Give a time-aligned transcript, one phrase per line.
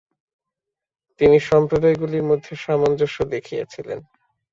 [1.21, 3.99] তিনি সম্প্রদায়গুলির মধ্যে সামঞ্জস্য দেখিয়াছিলেন।